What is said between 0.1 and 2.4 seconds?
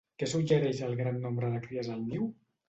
Què suggereix el gran nombre de cries al niu?